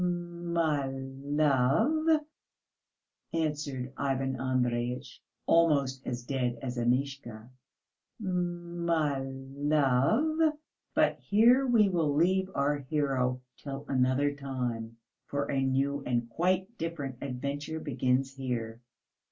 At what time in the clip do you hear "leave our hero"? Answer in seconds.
12.15-13.41